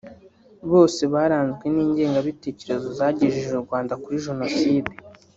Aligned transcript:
Bose 0.71 1.01
baranzwe 1.13 1.65
n’ingengabitekerezo 1.75 2.87
zagejeje 2.99 3.51
u 3.55 3.63
Rwanda 3.65 3.93
kuri 4.03 4.23
Jenoside 4.25 4.91